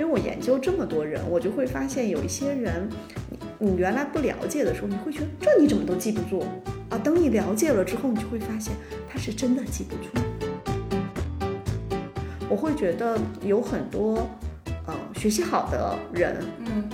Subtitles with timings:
[0.00, 2.88] 为我研究这么多人，我就会发现有一些人，
[3.30, 3.38] 你
[3.70, 6.44] 你原来不了解的时候，你会觉得这你怎么都记不住
[6.88, 6.98] 啊？
[6.98, 8.72] 等你了解了之后，你就会发现
[9.08, 10.24] 他是真的记不住。
[12.48, 14.28] 我会觉得有很多，
[14.86, 16.36] 呃，学习好的人，
[16.66, 16.88] 嗯，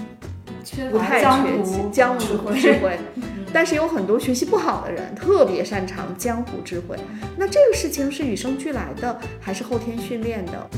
[0.62, 2.50] 缺不太乏江缺江湖。
[2.52, 2.98] 智慧，
[3.54, 6.96] 但是有很多学习不好的人特别擅长江湖智慧。
[7.38, 10.68] 那这个事情是与生俱来的，还是后天训练的？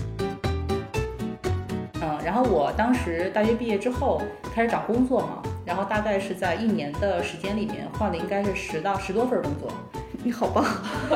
[2.28, 4.20] 嗯，然后我当时大学毕业之后
[4.54, 9.72] 开始找工作嘛，然后大概是在一年的时间里面换了应该是十到十多份工作。
[10.22, 10.62] 你好棒！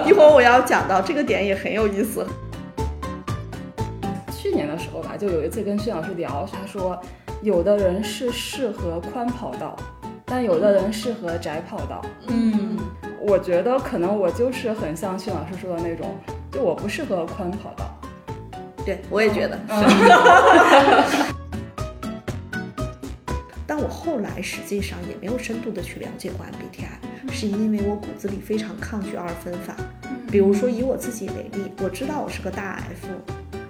[0.06, 2.26] 一会儿我要讲到这个点也很有意思。
[4.30, 6.98] 去年的时候吧，就有一次跟薛老师聊，他说
[7.42, 9.76] 有的人是适合宽跑道，
[10.24, 12.00] 但有的人适合窄跑道。
[12.28, 12.78] 嗯，
[13.20, 16.16] 我觉得可能我就是很像薛老师说的那种，
[16.50, 17.84] 就我不适合宽跑道。
[18.84, 19.58] 对，我也觉得。
[23.66, 29.74] 但我后来实际上也没有深度的去了解过 MBTI，是因为我骨子里非常抗拒二分法。
[30.30, 33.08] 比如说以我自己为例，我知道我是个大 F，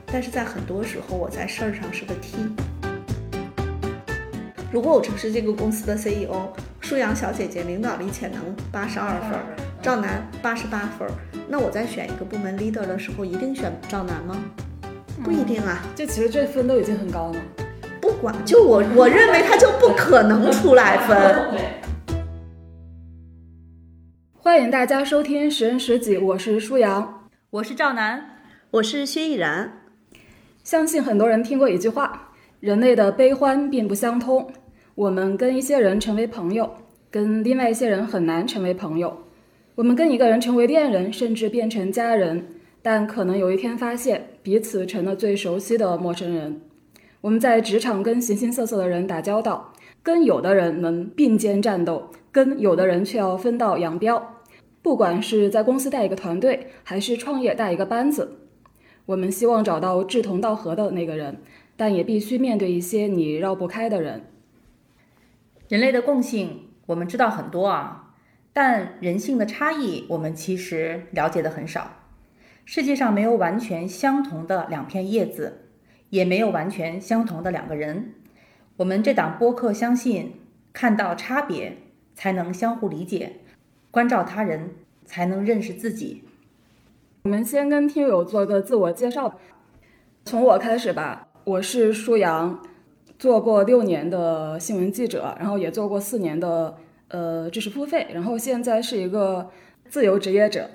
[0.07, 2.37] 但是在很多时候我在事儿上是个 T。
[4.73, 6.49] 如果我是这个公司的 CEO，
[6.81, 8.41] 舒阳小姐姐领导力潜能
[8.73, 9.39] 八十二分，
[9.83, 11.07] 赵楠八十八分，
[11.47, 14.37] 那我在选一个部门 leader 的时候，一定选赵楠吗？
[15.23, 15.83] 不一定啊。
[15.95, 17.37] 就其实这分都已经很高了。
[18.01, 21.73] 不管，就我我认为他就不可能出来分。
[24.35, 27.29] 欢迎大家收听《十人十己》，我是舒阳。
[27.51, 28.39] 我是赵楠，
[28.71, 29.83] 我是薛逸然，
[30.65, 34.51] 相信很多人听过一句话：人类的悲欢并不相通。
[34.95, 36.75] 我们跟一些人成为朋友，
[37.11, 39.17] 跟另外一些人很难成为朋友。
[39.75, 42.47] 我们跟一个人成为恋人，甚至变成家人，
[42.83, 46.61] 但可能有一天发现彼此成了最熟悉的陌生人。
[47.21, 54.41] 我们在职场跟形形色色的人打交道，跟有的人能并肩战斗，跟有的人却要分道扬镳。
[54.83, 58.39] 不管是在公司带一个团队，还是创业带一个班子，
[59.07, 61.39] 我们希望找到志同道合的那个人，
[61.77, 64.25] 但也必须面对一些你绕不开的人。
[65.69, 68.13] 人类的共性我们知道很多啊，
[68.53, 72.02] 但人性的差异我们其实了解的很少。
[72.65, 75.67] 世界上没有完全相同的两片叶子，
[76.11, 78.15] 也没有完全相同的两个人。
[78.77, 80.35] 我们这档播客相信，
[80.73, 81.79] 看到差别
[82.15, 83.41] 才能相互理解，
[83.91, 84.71] 关照他人
[85.05, 86.25] 才能认识自己。
[87.25, 89.39] 我们先跟听友做个自我介绍，
[90.25, 91.29] 从我开始吧。
[91.45, 92.63] 我是舒阳，
[93.19, 96.77] 做过六年的新闻记者，然后也做过四年的
[97.09, 99.51] 呃知识付费，然后现在是一个
[99.89, 100.71] 自由职业者。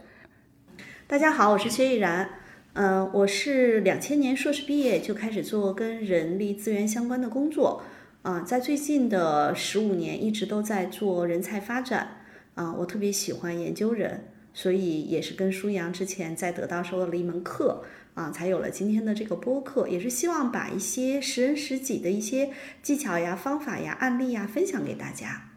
[1.09, 2.31] 大家好，我是薛逸然。
[2.73, 7.81] 嗯、我是两千年硕士毕业就开始做跟人力资源相关的工作，
[8.23, 12.17] 啊、在最近的十五年一直都在做人才发展，
[12.55, 22.51] 啊、我特别喜欢研究人，所以也是跟舒阳之前在得到收了一门课，啊、才有了今天的这个播客，也是希望把一些识人识己的一些
[22.81, 25.51] 技巧呀、方法呀、案例呀分享给大家。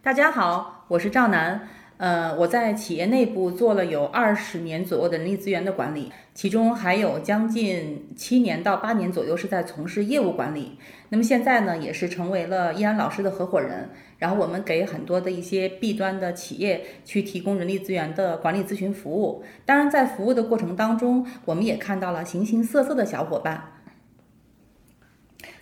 [0.00, 1.68] 大家好，我是赵楠。
[1.98, 10.78] 呃，我在企业内部做了有二十年左右的人力资源的管理，其中还有将近七年到八年左右是在从事业务管理。
[11.08, 13.88] 那么现在呢，也是成为了易安老师的合伙人。
[14.18, 19.42] 然后我们给很多的一些 B 端的企业去提供人力资源的管理咨询服务。
[19.64, 23.72] 当然，在服务的过程当中，我们也看到了形形色色的小伙伴。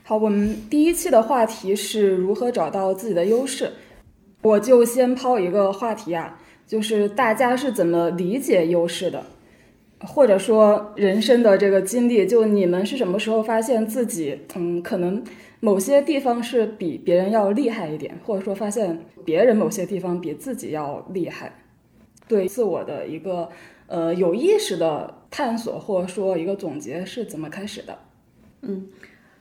[0.05, 3.73] 好，我们第一期的话题是如何找到自己的优势。
[4.45, 9.25] 我就先抛一个话题啊，就是大家是怎么理解优势的，
[10.01, 15.25] 或者说人生的这个经历，就你们是什么时候发现自己，嗯，可能
[15.61, 21.51] 某些地方是比别人要厉害一点，或者说发现别人某些地方比自己要厉害，
[22.29, 23.49] 对自我的一个
[23.87, 27.99] 呃有意识的探索，或者说一个总结是怎么开始的？
[28.61, 28.89] 嗯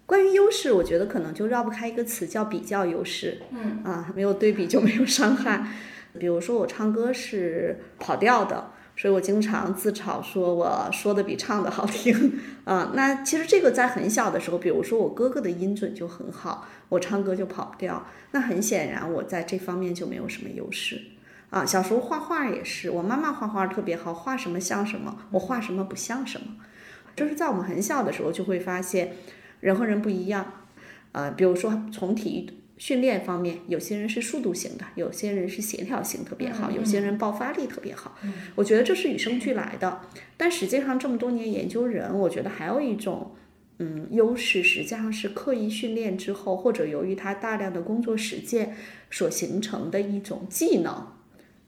[0.05, 3.39] 关于优势，我觉得可能就绕不开一个词，叫比较优势。
[3.51, 5.65] 嗯啊，没有对比就没有伤害。
[6.19, 12.91] 比如说我唱歌是跑调的，所以我经常自嘲说我说的比唱的好听 啊。
[12.93, 18.05] 那其实这个在很小的时候，比如说我哥哥的音准就很好，我唱歌就跑不掉。
[18.31, 21.01] 那很显然我在这方面就没有什么优势
[21.49, 21.65] 啊。
[21.65, 26.47] 小时候画画也是，我妈妈画画特别好，画什么像什么，我画什么不像什么。
[27.15, 29.15] 就是在我们很小的时候就会发现。
[29.63, 30.45] 人和人不一样，
[31.13, 38.17] 呃，比如说从体育训练方面，有些人是速度型的，有些人是协调性特别好，有些人爆发力特别好。
[38.55, 40.01] 我觉得这是与生俱来的。
[40.35, 43.31] 但实际上这么多年研究人，我觉得还有一种，
[43.79, 48.75] 嗯优势，实际上是刻意训练之后，或者由于他大量的工作实践
[49.09, 51.07] 所形成的一种技能。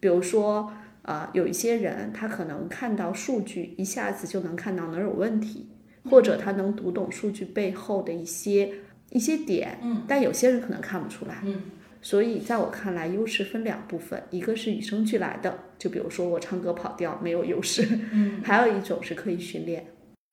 [0.01, 5.67] 比如说，呃，有一些人他可能看到数据，一下子就能看到哪儿有问题，
[6.09, 8.71] 或者他能读懂数据背后的一些
[9.11, 11.61] 一些点，嗯，但有些人可能看不出来，嗯。
[12.01, 19.87] 所以在我看来，优势分两部分，一个是与生俱来的，就比如说我唱歌跑调没有优势，嗯， 还有一种是可以训练。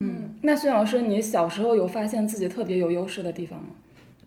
[0.04, 3.70] 嗯，那孙老师，你小时候有发现自己特别有优势的地方吗？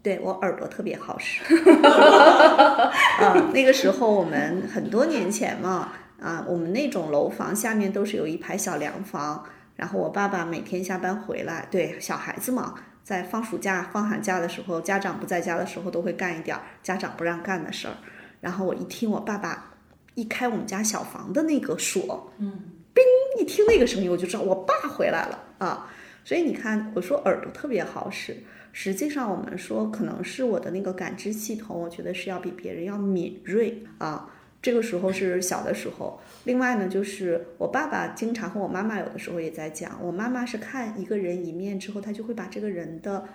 [0.01, 1.44] 对我耳朵特别好使。
[3.21, 9.44] 啊，那个时候我们很多年前嘛，啊，我们那种楼房下面都是有一排小凉房，
[9.75, 12.75] 然后我爸爸每天下班回来，对小孩子嘛。
[13.04, 17.94] 在放暑假、放寒假的时候，家长不在家的时候，都会干一点家长不让干的事儿。
[18.42, 19.75] 然后我一听我爸爸
[20.16, 22.51] 一开我们家小房的那个锁，嗯，
[22.95, 23.04] 叮，
[23.39, 25.88] 一听那个声音，我就知道我爸回来了啊。
[26.24, 28.36] 所以你看，我说耳朵特别好使，
[28.72, 34.27] 实际上我们说可能是我的那个感知系统，我觉得是要比别人要敏锐啊。
[34.65, 36.19] 这个时候是小的时候。
[36.45, 43.25] 另外呢，就是我爸爸经常和我妈妈有的时候也在讲，我妈妈是看一个人一面之后，她就会把这个人的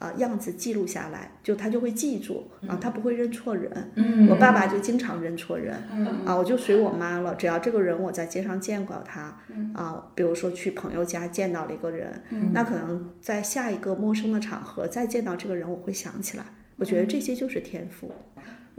[0.00, 3.70] 呃样子记录下来，就她就会记住啊，她不会认错人。
[3.94, 5.80] 嗯，我爸爸就经常认错人。
[5.92, 9.38] 嗯，啊，我就随我妈了，只要这个人我在街上见过他，
[9.74, 12.20] 啊，比如说去朋友家见到了一个人，
[12.52, 16.44] 那可能在下一个陌生的场合再见到这个人，我会想起来。
[16.78, 18.10] 我觉得这些就是天赋。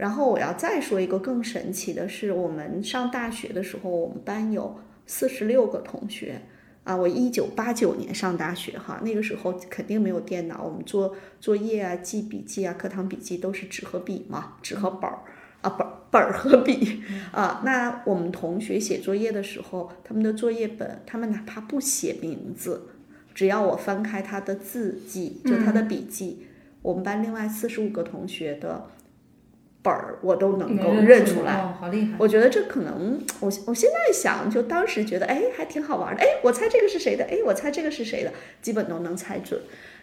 [0.02, 4.76] 然后我要再说一个更神奇的是，我们上大学的时候，我们班有
[5.06, 6.42] 四十六个同学
[6.82, 6.96] 啊。
[6.96, 15.20] 我一九八九年上大学哈，那个时候肯定没有电脑，我们做作业啊、记笔记啊、课堂笔记都是纸和笔嘛，纸和本儿
[15.60, 17.00] 啊，本本儿和笔
[17.30, 17.62] 啊。
[17.64, 22.88] 那我们同学写作业的时候，他们的作业本，他们哪怕不写名字，
[23.32, 26.48] 只要我翻开他的字迹，就他的笔记，
[26.82, 28.88] 我们班另外四十五个同学的。
[29.82, 32.14] 本儿我都能够认出来，好厉害！
[32.18, 36.22] 我觉得这可能，我我现在想，就当时觉得，哎，还挺好玩的。
[36.22, 37.24] 哎，我猜这个是谁的？
[37.24, 38.32] 哎，我猜这个是谁的？
[38.60, 39.60] 基本都能猜准，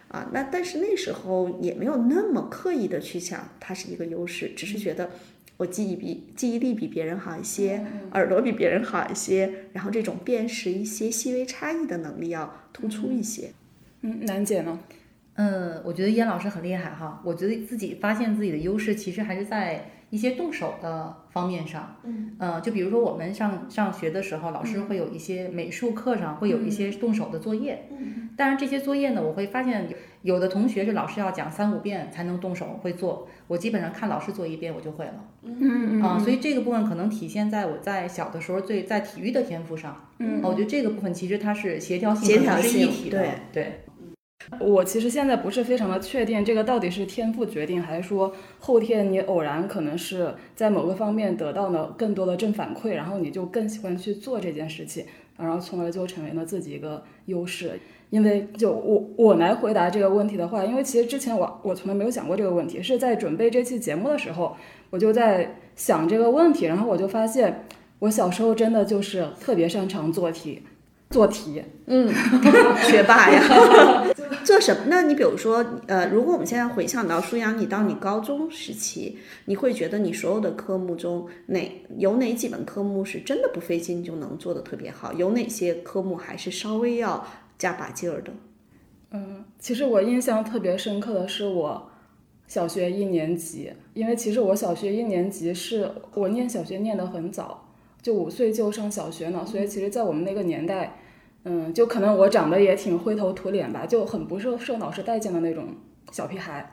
[0.08, 5.08] 啊，那但是那时候也没有那么刻意的去想它是一个优势，只是觉得
[5.56, 13.52] 我记忆比记忆力比别人好一些，耳朵比别人好一些，然后这种辨识一些细微差异的能力要突出一些。
[14.02, 14.78] 嗯，楠姐呢？
[15.40, 17.22] 嗯，我觉得燕老师很厉害哈。
[17.24, 21.96] 我觉得自己发现自己的优势，其实还是在一些动手的方面上。
[22.04, 27.86] 嗯，呃，就比如说我们上上学的时候，老师会有一些美术课上会有一些动手的作业。
[27.90, 29.88] 嗯，当然这些作业呢，我会发现
[30.22, 35.24] 有的同学是老师要讲三五遍才能动手会做，我基本上看老师做一遍我就会了。
[35.42, 40.08] 嗯嗯啊，所以这个部分可能体现在我在小的时候最在体育的天赋上。
[40.18, 43.18] 嗯，我觉得这个部分其实它是协调性协调性一体的。
[43.18, 43.80] 对对。
[44.58, 55.04] 我其实现在不是非常的确定，这个到底是天赋决定，还是说后天你偶然可能是在某个方面得到了更多的正反馈，然后你就更喜欢去做这件事情，
[55.38, 57.78] 然后从而就成为了自己一个优势。
[58.08, 64.56] 因为就我我来回答这个问题的话，因为其实之前我我从来没有想过这个问题，是在准备这期节目的时候，
[64.90, 67.66] 我就在想这个问题，然后我就发现
[68.00, 70.62] 我小时候真的就是特别擅长做题。
[71.10, 72.08] 做题，嗯，
[72.88, 73.42] 学霸呀，
[74.44, 74.82] 做什么？
[74.86, 85.12] 那你比如说，呃，如果我们现在回想到舒阳，你到你高中时期，你会觉得你所有的科目中哪有哪几门科目是真的不费劲就能做的特别好？
[85.12, 87.26] 有哪些科目还是稍微要
[87.58, 88.30] 加把劲儿的？
[89.10, 91.90] 嗯，其实我印象特别深刻的是我
[92.46, 97.66] 小学一年级，因为其实我小学一年级是我念小学念得很早。
[98.02, 100.99] 就五岁就上小学呢，所以其实，在我们那个年代，
[101.44, 105.64] 嗯，就可能我长得也挺灰头土脸吧，就很不受受老师待见的那种
[106.12, 106.70] 小屁孩，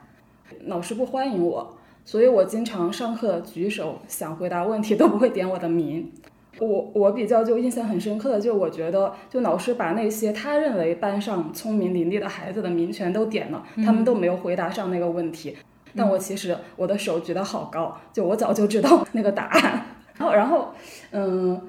[0.66, 6.12] 老师不欢迎我，所以我经常上课举手想回答问题都不会点我的名。
[6.60, 15.56] 我我比较就印象很深刻的，就我觉得，就老师把那些他认为班上聪明伶俐的孩子的名全都点了，他们都没有回答上那个问题，
[15.94, 19.84] 但我其实我的手举得好高，就我早就知道 那个答案。
[20.18, 20.74] 然后，然后，
[21.12, 21.62] 嗯，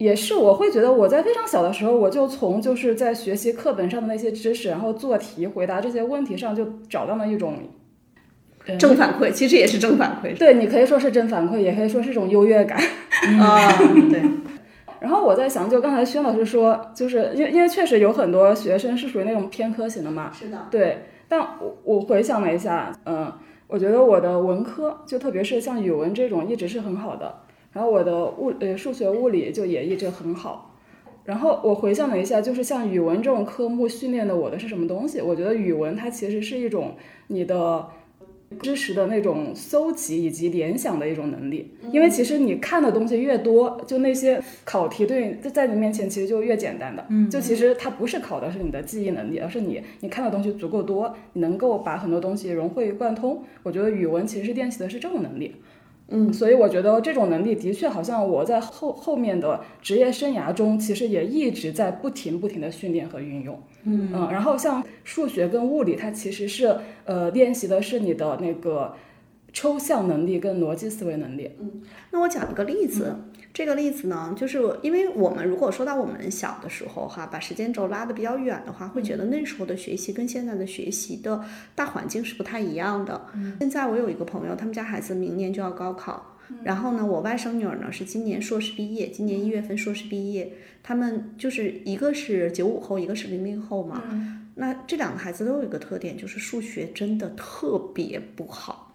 [0.00, 7.56] 也是，我会觉得我在非常小的时候，我就从就是在学习课本上的那些知识，然后做题、回答这些问题上，就找到了一种
[8.78, 9.30] 正反馈。
[9.30, 10.34] 其实也是正反馈。
[10.38, 12.78] 对你可以说是正反馈，也可以说是一种优越感。
[13.38, 13.68] 啊，
[14.08, 14.22] 对。
[15.00, 20.32] 然后我在想，就刚才薛老师说，就是因为因为确实有很多学生是属于那种偏科型的嘛。
[20.32, 20.66] 是的。
[20.70, 23.30] 对，但我我回想了一下，嗯，
[23.66, 27.34] 我觉得我的文科，就特别是像语文这种，一直是很好的。
[27.72, 30.74] 然后我的物呃数学物理就也一直很好，
[31.24, 35.20] 然后我回想了一下，就是像语文这种科目训练的我的是什么东西？
[35.20, 36.96] 我觉得语文它其实是一种
[37.28, 37.86] 你的
[38.60, 41.72] 知识的那种搜集以及联想的一种能力。
[41.92, 47.06] 因为其实你看的东西越多，就那些考题对在在你面前其实就越简单的。
[47.08, 53.44] 嗯，就其实它不是考的是你的记忆能力，而是你你看的东西足够多，你能够把很多东西融会贯通。
[53.62, 55.54] 我觉得语文其实练习的是这种能力。
[56.10, 63.62] 嗯，所以我觉得这种能力的确好像我在后后面的职业生涯中，其实也一直在不停不停的训练和运用。
[63.84, 68.94] 嗯然后像数学跟物理，它其实是呃练习的是你的那个
[69.52, 71.50] 抽象能力跟逻辑思维能力。
[71.60, 73.14] 嗯那我讲一个例子，
[73.52, 83.20] 这个例子呢，就是因为我们如果说到我们小的时候哈，把时间轴拉得比较远的话，会觉得那时候的学习跟现在的学习的大环境是不太一样的。
[83.58, 90.52] 现在我有一个朋友，他们家孩子明年就要高考，然后呢，我外甥女儿呢是今年硕士毕业，今年一月份硕士毕业，
[90.82, 94.02] 他们就是一个是九五后，一个是零零后嘛。
[94.54, 98.89] 那这两个孩子都有一个特点，就是数学真的特别不好。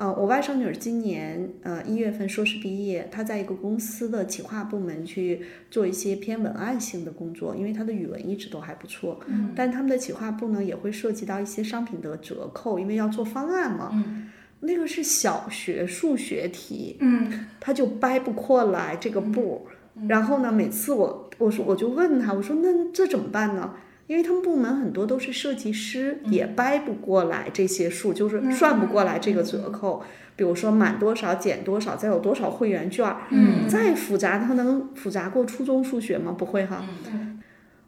[0.00, 9.20] 呃，我外甥女儿今年呃一月份硕士毕业，她在一个公司的企划部门去做一些偏文案性的工作，因为她的语文一直都还不错。
[9.26, 9.52] 嗯。
[9.54, 13.90] 但他们的企划部呢也会涉及到一些商品的折扣，因为要做方案嘛。
[13.92, 14.30] 嗯。
[14.60, 16.96] 那个是小学数学题。
[17.00, 17.44] 嗯。
[17.60, 19.66] 他就掰不过来这个步，
[20.08, 23.74] 然后呢，每次我我说我就问他，我说那这怎么办呢？
[24.10, 30.02] 因为他们部门很多都是设计师，也掰不过来这些数，就是算不过来这个折扣。
[30.34, 36.32] 比如说满多少减多少，再有多少会员券，嗯，再复杂，它能复杂过初中数学吗？
[36.32, 36.84] 不会哈。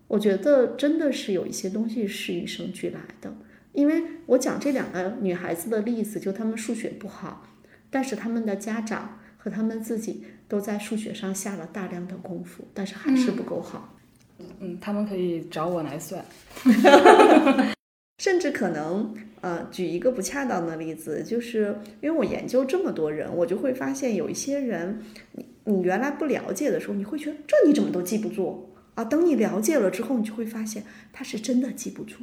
[0.06, 3.34] 我觉得真的是有一些东西是与生俱来的。
[3.72, 7.48] 因为我讲这两个女孩子的例子，就她们数学不好，
[7.90, 13.96] 但是她们的家长和她们自己都在数学上下了大量的功夫，但是还是不够好。
[13.96, 14.01] 嗯，
[14.80, 16.24] 他们可以找我来算，
[18.18, 29.04] 甚至可能呃，举一个不恰当的例子，就是因为我研究这么多人，我就会发现有一些人，你你原来不了解的时候，你会觉得这你怎么都记不住啊？
[29.04, 32.14] 等你了解了之后，你就会发现他是真的记不住，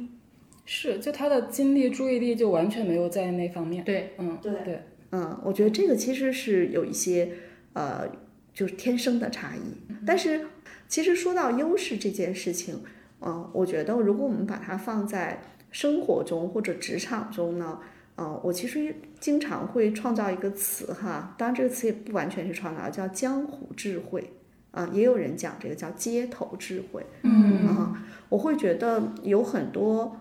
[0.64, 3.84] 是就他的精力注意力就完全没有在那方面。
[3.84, 7.30] 对，嗯，对对，嗯，我觉得这个其实是有一些
[7.74, 8.08] 呃，
[8.54, 9.60] 就是天生的差异，
[10.06, 10.46] 但是。
[10.90, 12.82] 其实说到优势这件事情，
[13.20, 17.78] 嗯，我觉得如果我们把它放在生活中或者职场中呢，
[18.16, 24.32] 嗯，我其实经常会创造一个词哈，当然这个词也不完全是创造，叫江湖智慧
[24.72, 30.16] 啊，也有人讲这个叫街头智慧，嗯啊，我会觉得有很多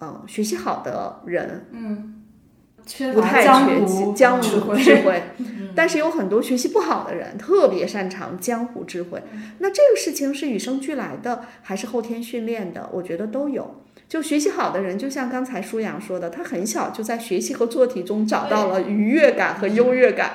[0.00, 2.21] 嗯学习好的人，嗯。
[3.14, 5.22] 不太缺江湖智慧，
[5.74, 9.22] 但是有很多学习不好的人特别擅长江湖智慧。
[9.58, 12.88] 那这个事情是与生俱来的，还是后天训练的？
[12.92, 13.76] 我觉得都有。
[14.08, 20.32] 就学习好的人，就像刚才舒阳说的，他很小就在学习和做题中找到了愉悦感和优越感。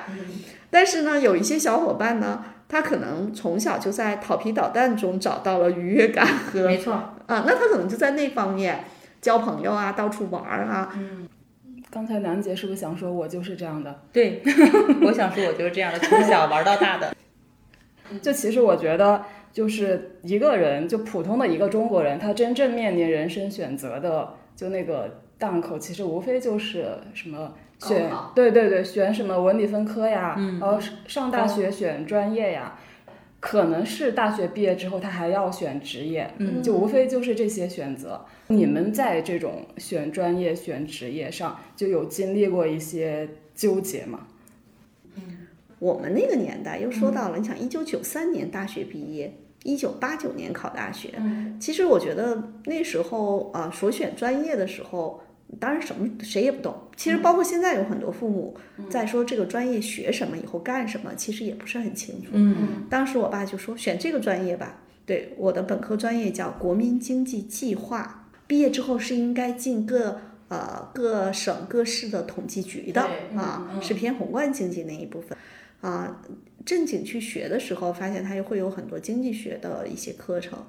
[0.72, 6.94] 但是呢，有一些小伙伴呢，他可能从小就在调皮捣蛋中找到了愉悦感和没错
[7.28, 8.86] 啊，那他可能就在那方面
[9.22, 10.92] 交朋友啊，到处玩啊。
[11.90, 14.02] 刚才楠姐是不是想说，我就是这样的？
[14.12, 14.42] 对，
[15.04, 17.16] 我想说，我就是这样的，从小玩到大的。
[18.22, 32.78] 就其实我觉得，就是一个人，就普通的一个中国人，他真正面临人生选择的，就那个档口，其实无非就是什么选，对对对，选什么文理分科呀，然后上大学选专业呀。
[33.50, 38.26] 可能是大学毕业之后，他还要选职业，嗯，就无非就是这些选择。
[38.48, 44.28] 你们在这种选专业、选职业上，就有经历过一些纠结吗？
[45.16, 45.48] 嗯，
[45.80, 51.14] 我们那个年代又说到了，你想，一九九三年大学毕业，一九八九年考大学，
[51.58, 55.22] 其实我觉得那时候啊，所选专业的时候。
[55.60, 56.76] 当然，什么谁也不懂。
[56.96, 58.56] 其实，包括现在有很多父母
[58.90, 62.32] 在说这个专业学什么，以后干什么，其实也不是很清楚。
[62.34, 64.82] 嗯，当时我爸就说选这个专业吧。
[65.06, 73.02] 对，我的本科专业叫国民经济计划，毕业之后是应该进各呃各省各市的统计局的
[73.36, 75.38] 啊，是偏宏观经济那一部分
[75.80, 76.22] 啊。
[76.66, 80.60] 正经去学的时候，发现它又会有很多经济学的一些课程。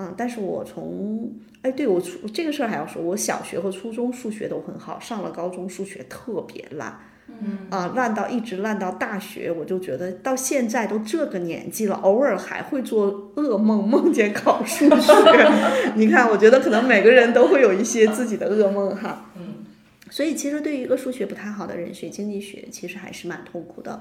[0.00, 1.28] 嗯，但是我从
[1.62, 15.12] 哎，对我初这个事儿还要说，我小学和初中数学都很好，上了高中数学特别烂，嗯啊，烂到一直烂到大学，我就觉得到现在都这个年纪了，偶尔还会做噩梦，梦见考数学。
[15.96, 19.32] 你看，我觉得可能每个人都会有一些自己的噩梦哈。
[19.36, 19.66] 嗯，
[20.10, 24.00] 所以其实对于一个数学不太好的人学经济学，其实还是蛮痛苦的。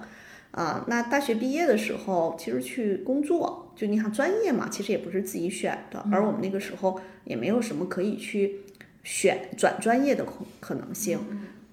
[0.51, 8.62] 啊，那大学毕业的时候，其实去工作，就你看专业嘛，其实也不是自己选的，而我们那个时候也没有什么可以去
[9.04, 11.20] 选转专业的可可能性。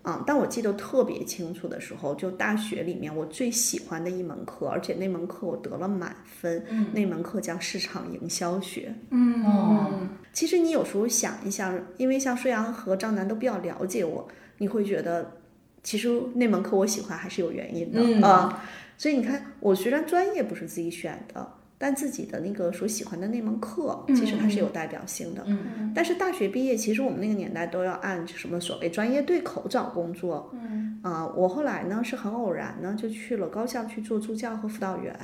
[0.02, 6.62] 啊，但我记得特别清楚的时候，就大学里面我最喜欢的一门课，而且那门课我得了满分。
[6.68, 8.94] 嗯，那门课叫市场营销学。
[9.08, 14.28] 嗯哦，其实你有时候想一想，因为像舒阳和张楠都比较了解我，
[14.58, 15.38] 你会觉得
[15.84, 18.64] 其实那门课我喜欢还是有原因的啊。
[18.98, 21.48] 所以你看，我虽然专业不是自己选的。
[21.76, 25.42] 但自己的那个所喜欢的那门课，其实它是有代表性的。
[25.46, 30.50] 嗯但是大学毕业，其实我们那个年代都要按什么所谓专业对口找工作。
[30.54, 31.00] 嗯。
[31.02, 35.14] 啊，我后来呢是很偶然呢，就去了高校去做助教和辅导员。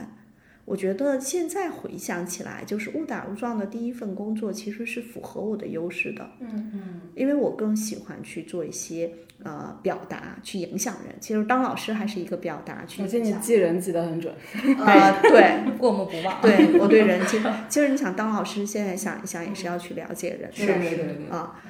[0.67, 6.31] 我觉得现在回想起来，就是误打误撞的第一份工作，其实是符合我的优势的。
[6.39, 7.01] 嗯嗯。
[7.17, 9.11] 因为我更喜欢去做一些
[9.43, 11.15] 呃表达，去影响人。
[11.19, 13.03] 其实当老师还是一个表达去。
[13.03, 14.33] 我记得你记人记得很准。
[14.79, 16.41] 啊，对， 过目不忘。
[16.41, 21.61] 对我对人，其实 其实你想当老师，现在想一想也是要去了解人，是是是啊。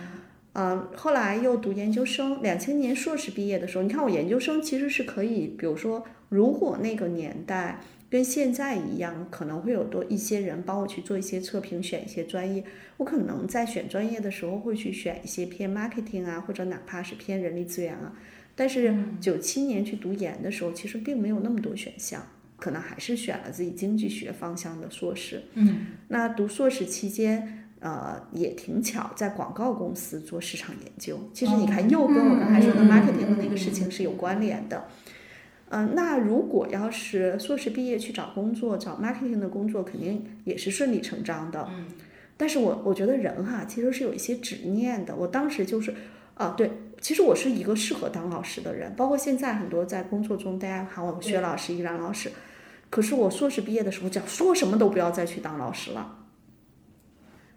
[0.52, 7.80] 嗯，后来又读研究生，两千年硕士毕业的时候，你看我研究生其实是可以，比如说，如果那个年代。
[8.10, 12.64] 跟现在一样，可能会有多一些人帮我去做一些测评，选一些专业。
[12.96, 18.12] 我可能在选专业的时候会去选一些偏 marketing 啊，或者哪怕是偏人力资源啊。
[18.56, 22.20] 但是九七年去读研的时候，其实并没有那么多选项，
[22.56, 25.44] 可能还是选了自己经济学方向的硕士。
[25.54, 31.30] 嗯，那读硕士期间，呃，也挺巧，在广告公司做市场研究。
[31.32, 34.76] 其实你看，又跟我刚才说的 marketing 的那个事情是有关联的。
[34.76, 35.19] 嗯，
[35.70, 41.68] 那如果要是硕士毕业去找工作，找 marketing 的工作，肯定也是顺理成章的。
[41.70, 41.86] 嗯，
[42.36, 45.14] 但是我我觉得人哈，其实是有一些执念的。
[45.14, 45.94] 我当时就是，
[46.34, 52.32] 啊，对，其实我是一个适合当老师的人，包括现在很多在工作中大家喊我薛老师、依然老师，
[52.90, 56.16] 可是我硕士毕业的时候讲说什么都不要再去当老师了。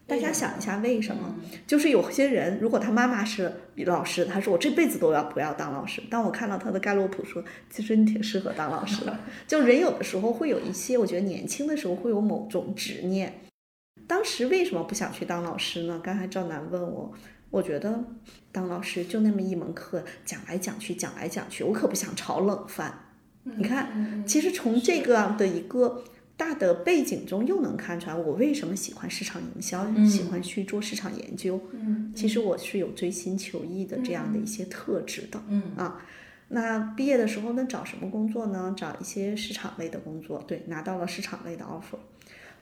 [0.05, 1.33] 大家想一下，为什么？
[1.65, 3.51] 就是有些人，如果他妈妈是
[3.85, 6.03] 老师，他说我这辈子都要不要当老师。
[6.09, 9.17] 当我看到他的盖洛普说，其实你挺适合当老师的。
[9.47, 13.33] 就人有的时候会有一些，我觉得年轻的时候会有某种执念。
[14.05, 16.01] 当时为什么不想去当老师呢？
[16.03, 17.13] 刚才赵楠问我，
[17.49, 18.03] 我觉得
[18.51, 22.93] 当老师就那么一门课，讲来讲去，讲来讲去，我可不想炒冷饭。
[23.43, 26.03] 你看，其实从这个的一个。
[26.35, 31.61] 大的背景中又能看出来，我为什么喜欢市场营销，喜欢去做市场研究。
[31.71, 35.41] 嗯，其实我是有追心求异的这样的一些特质的。
[35.47, 36.03] 嗯啊，
[36.49, 38.73] 那毕业的时候呢，找什么工作呢？
[38.75, 40.43] 找一些市场类的工作。
[40.47, 41.99] 对，拿到了市场类的 offer。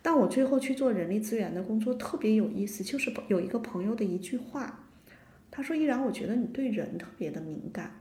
[0.01, 4.87] 但我最后去做人力资源的工作特别有意思，就是有一个朋友的一句话，
[5.49, 7.91] 他说：“依然，我觉得你对人特别的敏感。”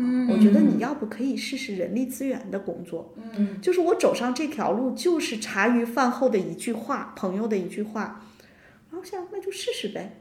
[0.00, 3.12] 嗯，我觉得你要不可以试试人力资源的工作。
[3.36, 8.24] 嗯，就是我走上这条路，就是茶余饭后的一句话，朋友的一句话，
[8.90, 10.20] 然后想那就试试呗。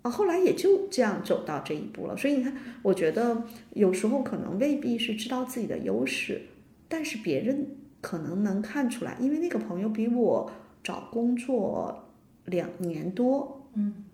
[0.00, 2.16] 啊，后来也就这样走到这一步了。
[2.16, 6.40] 所以你看，我觉得有时候可能未必是知道自己的优势，
[6.88, 10.50] 但是别人可能能看出来，因为那个朋友比我
[10.82, 12.08] 找工作
[12.46, 13.68] 两年多。
[13.74, 14.04] 嗯，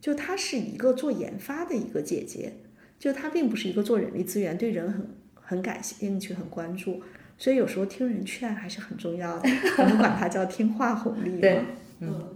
[0.00, 2.54] 就她是一个做研发的一个姐姐。
[3.02, 7.02] 就他并不是一个做人力资源，对人很很感兴趣、很关注，
[7.36, 9.48] 所以有时候听人劝还是很重要的。
[9.78, 11.36] 我们管它叫听话红利。
[11.42, 11.62] 对，
[11.98, 12.32] 嗯，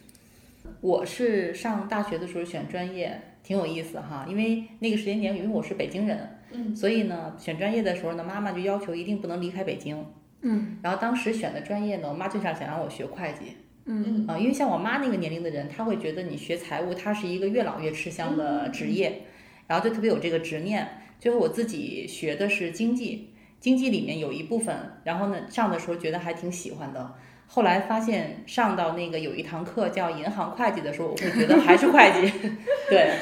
[0.80, 10.04] 我是上大学的时候选专业挺有意思哈，因为那个时间点，因为我是北京人，嗯，所以呢，选专业的时候呢，妈妈就要求一定不能离开北京，
[10.40, 13.52] 嗯，然后当时选的专业呢，我妈就想想让我学会计，
[13.84, 19.22] 嗯啊，因为像我妈那个年龄的人，她会觉得你学财务，它是一个越老越吃香的职业。
[19.66, 20.86] 然后就特别有这个执念，
[21.18, 27.14] 最后我自己学的是经济，经济里面有一部分，然后呢上的时候觉得还挺喜欢的，
[27.46, 32.32] 后来发现上到那个有一堂课叫银行会计的时候，我会觉得还是会计，
[32.90, 33.12] 对，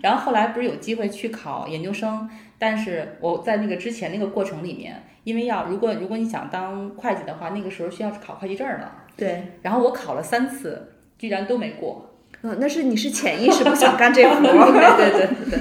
[0.00, 12.08] 然后后来不是有机会去考研究生，但是我在那个之前那个过程里面，因为要如果如果你想当会计的话，那个时候需要考会计证的，对，然后我考了三次，居然都没过。
[12.44, 15.60] 嗯，那是你是潜意识不想干这活儿，对对对对。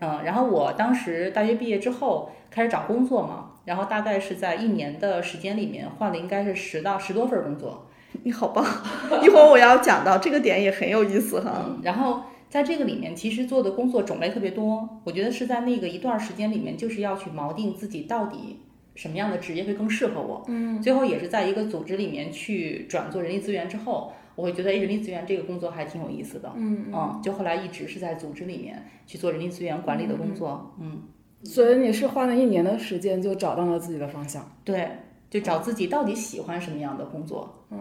[0.00, 7.86] 嗯，然后我当时大学毕业之后开始找工作嘛，然后大概是在一年的时间里面换了应该是十到十多份工作。
[8.24, 8.64] 你好棒！
[9.22, 11.76] 一会儿我要讲到这个点也很有意思哈。
[11.82, 14.88] 然后在这个里面，其实做的工作种类特别多。
[15.04, 18.60] 我觉得是在那个一段时间里面，就是要去锚定自己到底
[18.94, 20.42] 什么样的职业会更适合我。
[20.48, 20.80] 嗯。
[20.80, 24.12] 最后也是在一个组织里面去转做人力资源之后。
[24.38, 31.02] 我会觉得，哎，人力资源这个工作还挺有意思的，嗯嗯，就后来一直是在组织里面去做人力资源管理的工作，嗯。
[31.42, 34.88] 所以你是花了一年的时间就找到了自己的方向，对，
[35.28, 37.78] 就找自己到底喜欢什么样的工作嗯？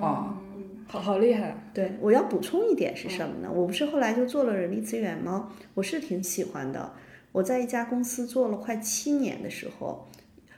[0.88, 1.56] 好好厉害。
[1.76, 3.52] 对，我要补充一点是什么呢？
[3.54, 5.52] 我不是后来就做了人力资源吗？
[5.76, 6.92] 我是挺喜欢的。
[7.34, 10.08] 我在一家公司做了快七年的时候，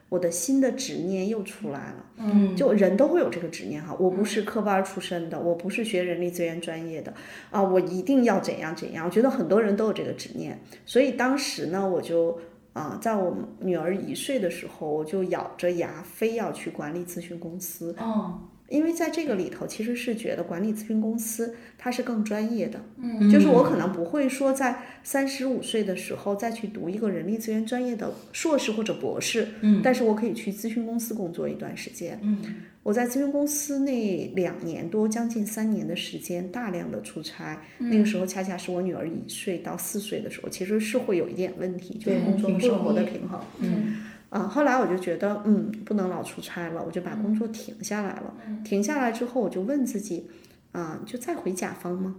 [0.09, 2.05] 我的新的执念又出来了。
[2.17, 3.95] 嗯，就人都会有这个执念哈。
[3.99, 7.13] 我不是科班出身的，我不是学人力资源专业的
[7.49, 9.05] 啊，我一定要怎样怎样。
[9.05, 12.37] 我觉得很多人都有这个执念，所以当时呢，我就
[12.73, 17.95] 啊，在我女儿一岁的时候，我就咬着牙非要去管理咨询公司。
[17.99, 18.39] 哦。
[18.69, 32.37] 因为在这个里头，其实是觉得管理咨询公司它是更专业的，嗯，就是我可能不会说在三十五岁的时候再去读一个人力资源专业的硕士或者博士，嗯，但是我可以去咨询公司工作一段时间，嗯，
[32.83, 43.97] 我在咨询公司那两年多，将近三年的时间，大量的出差，那个时候恰恰是我女儿一岁到四岁的时候，其实是会有一点问题，就是工作和生活的平衡，嗯。
[44.29, 48.33] 啊，后来我就觉得，嗯，不能老出差了，我就把工作停下来了。
[48.63, 50.27] 停下来之后，我就问自己，
[50.71, 52.15] 啊，就再回甲方吗？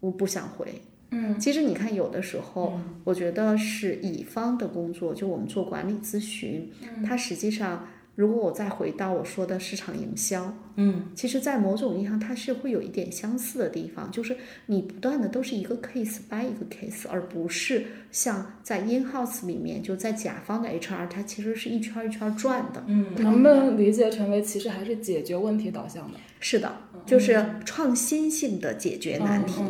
[0.00, 0.80] 我不想回。
[1.10, 6.70] 嗯，其实你看，有的时候，我觉得是乙方的工作，就我们做管理咨询，
[7.06, 7.86] 它实际上。
[8.20, 26.18] 如果我再回到我说的市场营销，嗯，其实，在某种意义上，它是会有一点相似的地方，就是你不断的都是一个 case by 一个 case，而不是像在 in house 里面，就在甲方的 HR，它其实是一圈一圈转的，嗯，能不能理解成为其实还是解决问题导向的？
[26.42, 26.74] 是的，
[27.04, 29.62] 就是创新性的解决难题。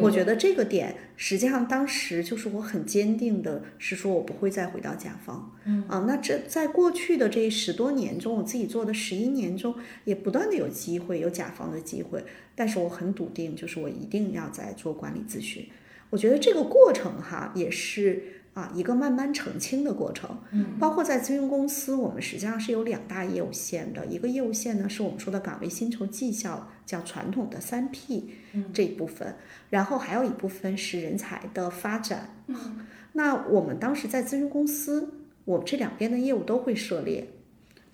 [0.00, 0.96] 我觉得这个点。
[1.16, 5.52] 实际上，当时就是我很坚定的，是说我不会再回到甲方。
[5.64, 12.24] 嗯啊，那这在过去的这十多年中，我自己做的十一年中，也不断的有机会，有甲方的机会。
[12.56, 15.68] 但是我很笃定，就是我一定要在做管理咨询。
[16.10, 18.40] 我觉得这个过程哈，也是。
[18.54, 28.30] 啊，一个慢慢澄清的过程，嗯，包括在咨询公司，我们实际上是有两大业务线的，一个业务线呢是我们说的岗位薪酬绩效，叫传统的三 P
[28.72, 29.34] 这一部分，
[29.70, 35.12] 然后还有一部分是人才的发展，嗯，那我们当时在咨询公司，
[35.44, 37.28] 我这两边的业务都会涉猎。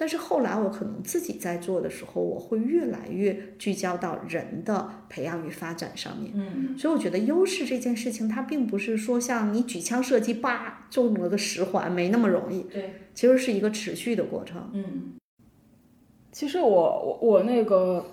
[0.01, 6.33] 但是后来我可能自己在做的时候，我会越来越聚焦到人的培养与发展上面。
[6.35, 12.63] 嗯，所以我觉得优势这件事情，它并不是说像你举枪射击，叭中了个十环，没那么容易。
[12.63, 14.71] 对，其实是一个持续的过程。
[14.73, 15.13] 嗯，
[16.33, 18.07] 其实我我我那个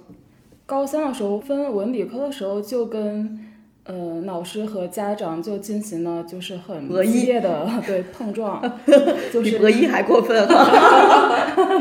[0.66, 3.47] 高三的时候分文理科的时候，就跟。
[3.88, 8.62] 呃，老师和家长就进行了就是很激烈的 对碰撞，
[9.32, 10.46] 就是比博弈还过分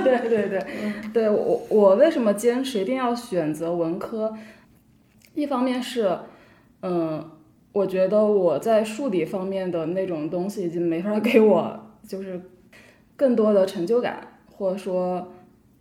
[0.05, 0.67] 对对 对，
[1.13, 4.33] 对我我为什么坚持一定要选择文科？
[5.35, 6.17] 一方面是，
[6.83, 7.29] 嗯，
[7.73, 12.41] 我觉得我在数理方面的那种东西已经没法给我就是
[13.17, 15.33] 更多的成就感，或者说。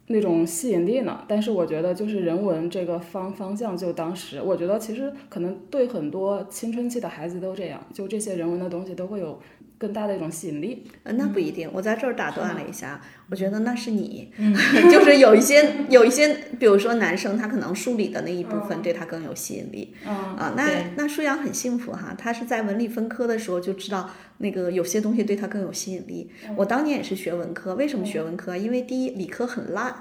[0.08, 1.24] 那种吸引力呢？
[1.28, 9.40] 但是我觉得就是人文这个方方向，就当时我觉得其实可能对很多青春期的孩子都这样，就这些人文的东西都会有
[9.78, 10.86] 更大的一种吸引力。
[11.04, 13.02] 呃，那不一定，我在这儿打断了一下。
[13.28, 14.32] 我觉得那是你，
[14.92, 19.96] 就是有一些有一些，比如说男生，他可能数理的那一部分对他更有吸引力。
[20.06, 20.64] 啊，那
[20.96, 24.08] 那舒阳很幸福哈，他是在文理分科的时候就知道
[24.38, 26.30] 那个有些东西对他更有吸引力。
[26.56, 28.56] 我当年也是学文科，为什么学文科？
[28.56, 29.96] 因为第一理科很烂，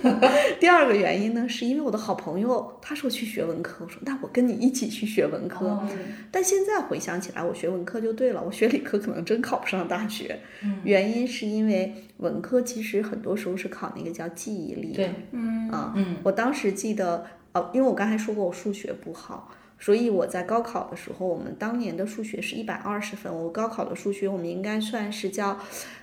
[0.60, 5.82] 第二个原因呢，是因为我的好朋友他说去学文科，我说那我跟你一起去学文科。
[6.30, 10.38] 但现在回想起来，我学文科就对了，我学理科可能真考不上大学。
[10.84, 12.56] 原因是因为文科。
[12.66, 25.56] 其实很多时候是考那个叫记忆力，对，嗯啊，嗯，我当时记得，哦，因为我刚才说过我数学不好，所以我在高考的时候，我们当年的数学是一百二十分，我高考的数学我们应该算是叫，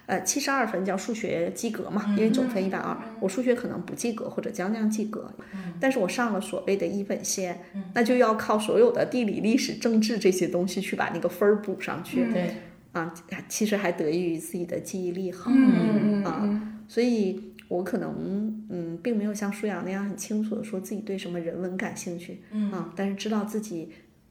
[0.05, 5.29] 呃，七十二分叫数学及格嘛，因为总分一百二，我数学可能不及格或者将将及格，
[5.81, 7.59] 但是我上了所谓的一本线，
[7.93, 12.53] 那就要靠所有的地理、历史、政治这些东西去把那个分儿补上去，对。
[12.93, 13.13] 啊，
[13.49, 23.89] 其实还得益于自己的记忆力好，嗯啊，所以我可能嗯，并没有像舒阳那样很清楚的说自己对什么人文感兴趣，嗯啊，但是知道自己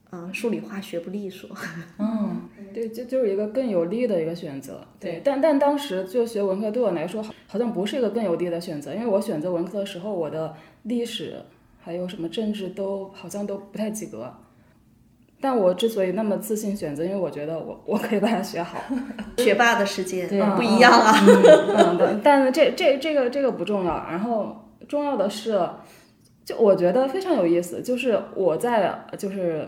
[0.09, 1.49] 啊数理化学不利索，
[1.99, 2.41] 嗯，
[2.73, 11.35] 对，就就是一个更有利的一个选择，对，但但当时就学文科对我来说好好像不是一个更有利的选择，因为我选择文科的时候，我的历史
[11.79, 14.33] 还有什么政治都好像都不太及格。
[15.43, 18.77] 但我之所以那么自信选择，因为我觉得我我可以把它学好。
[19.39, 21.13] 学霸的世界对不一样啊。
[21.19, 23.93] 嗯，但这这这个这个不重要。
[24.09, 24.55] 然后
[24.87, 25.59] 重要的是，
[26.45, 29.67] 就我觉得非常有意思，就是我在就是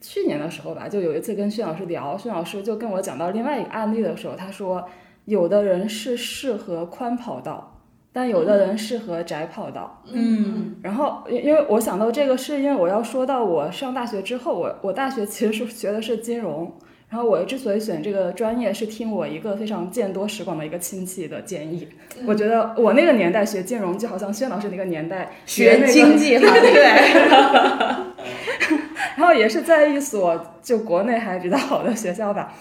[0.00, 4.82] 去年的时候吧，就有一次跟薛老师聊，薛老师就跟我讲到另外一个案例的时候，他说，
[5.26, 7.71] 有的人是适合宽跑道，
[8.12, 10.02] 但有的人适合窄跑道。
[10.12, 16.72] 嗯然后，因因为我想到这个，是因为我要说到我上大学之后，我我大学其实是学的是金融，
[17.08, 21.88] 然后我之所以选这个专业，是听我一个非常见多识广的一个亲戚的建议。
[22.26, 28.02] 我觉得我那个年代学金融，就好像薛老师那个年代学那个经济哈， 对。
[29.16, 32.52] 然后也是在一所就国内还比较好的学校吧，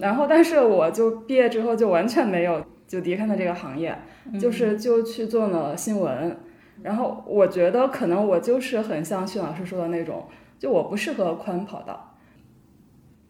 [0.00, 2.62] 然后但是我就毕业之后就完全没有
[2.94, 3.98] 就离开了这个行业，
[4.38, 6.36] 就是就去做了新闻，
[6.82, 10.28] 然后我觉得可能我就是很像徐老师说的那种，
[10.60, 12.14] 就我不适合宽跑道，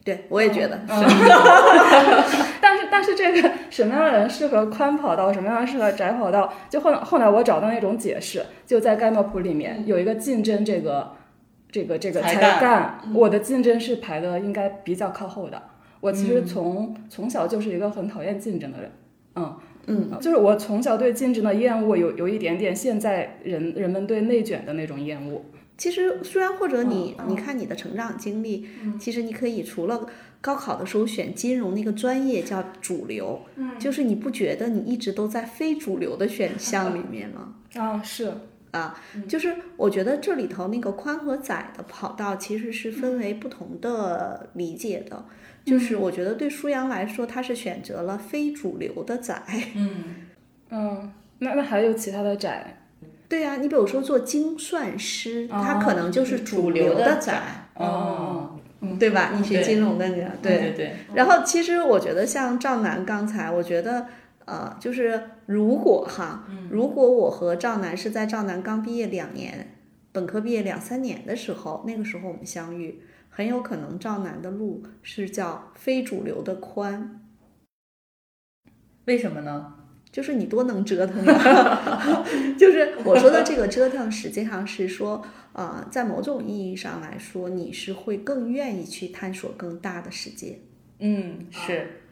[0.05, 1.03] 对，我也觉得嗯。
[2.61, 11.13] 但是但是这个什么样的人适合宽跑道，什么样的人适合窄跑道，就后来后来我找到那种解释，就在盖诺普里面有一个竞争这个
[11.71, 15.63] 这个这个才干，我的竞争是排的应该比较靠后的。
[16.01, 18.93] 我其实从、从小就是一个很讨厌竞争的人，
[19.37, 19.57] 嗯。
[19.87, 25.45] 嗯，就是我从小对竞争的厌恶有有一点点现在人人们对内卷的那种厌恶。
[25.77, 28.67] 其实虽然或者你、嗯你看你的成长经历，
[28.99, 30.07] 其实你可以除了
[30.41, 33.79] 高考的时候选金融那个专业叫主流，嗯。
[33.79, 37.57] 就是你不觉得你一直都在非主流的选项里面吗？
[37.75, 38.33] 啊，是，
[38.75, 45.25] 啊，就是我觉得这里头那个宽和窄的跑道其实是分为不同的理解的。
[45.65, 49.43] 就是我觉得对舒阳来说，他是选择了非主流的窄。
[49.75, 49.91] 嗯。
[50.77, 52.79] 嗯，那那还有其他的窄，
[53.29, 58.59] 对呀、你比如说做精算师，他哦可能就是主流的窄，哦，
[58.99, 59.31] 对吧？
[59.37, 64.07] 你学金融的你对对对，然后其实我觉得像赵楠刚才，我觉得
[64.45, 69.77] 呃，就是如果哈，如果我和赵楠是在赵楠刚毕业两年，
[70.13, 77.21] 本科毕业两三年的时候，那个时候我们相遇，很有可能赵楠的路是叫非主流的宽，
[79.07, 79.75] 为什么呢？
[80.13, 82.23] 就是你多能折腾呀！
[82.57, 85.21] 就是我说的这个折腾，实际上是说，
[85.53, 90.61] 呃，在某种意义上来说，你是会更愿意去探索更大的世界。
[91.01, 92.04] 嗯，是，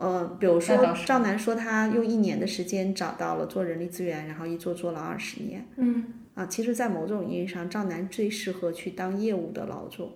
[0.00, 5.68] 呃，比如说赵楠说他用一年的时间找到了做人力资源，然后一做做了二十年。
[5.76, 10.12] 嗯啊，其实，在某种意义上，赵楠最适合去当业务的老总，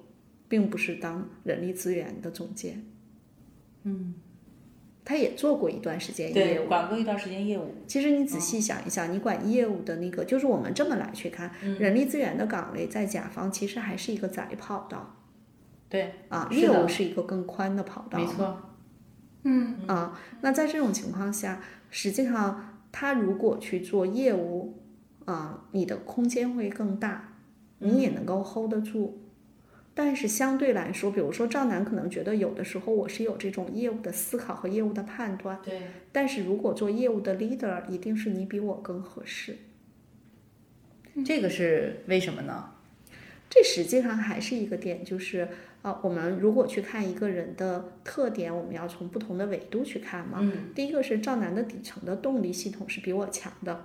[0.48, 2.82] 并不是当人力资源的总监。
[3.82, 4.14] 嗯，
[5.04, 6.66] 他也做过一段时间业对，务。
[6.66, 15.16] 管过一段时间业务，其实你仔细想一想，你管业务的那个，就是我们这么来去看，嗯人力资源的岗位在甲方其实还是一个窄跑道
[15.90, 18.18] 对，啊，业务是一个更宽的跑道。
[18.18, 18.56] 没错，
[19.44, 24.82] 嗯啊，那在这种情况下，实际上他如果去做业务，
[25.26, 27.34] 啊，你的空间会更大，
[27.78, 29.20] 你也能够 hold 得住。
[29.96, 39.56] 但是相对来说，比如说赵楠可能觉得有的时候我是有这种业务的思考和业务的判断，对，但是如果做业务的 leader，一定是你比我更合适。
[41.24, 42.70] 这个是为什么呢？
[43.48, 45.48] 这实际上还是一个点，就是
[45.84, 50.38] 啊，我们如果去看一个人的特点，我们要从不同的维度去看嘛。
[50.40, 53.84] 嗯，第一个是赵楠的底层的动力系统是比我强的，